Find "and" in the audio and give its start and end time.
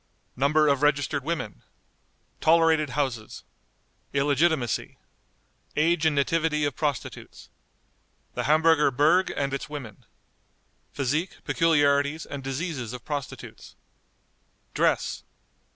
6.07-6.15, 9.37-9.53, 12.25-12.43